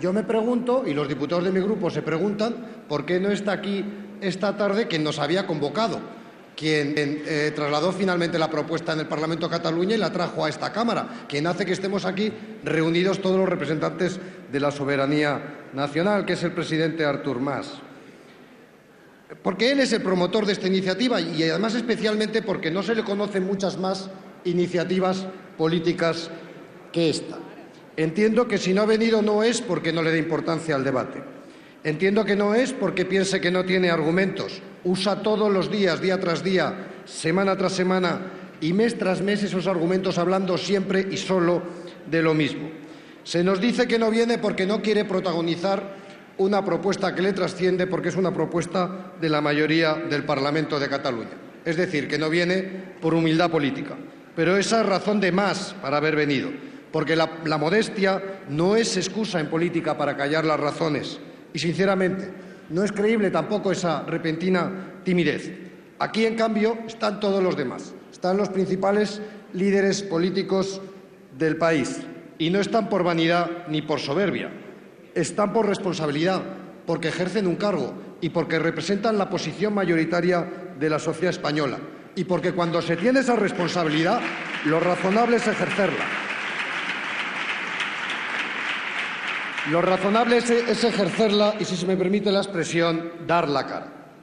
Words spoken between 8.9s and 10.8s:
en el Parlamento de Cataluña y la trajo a esta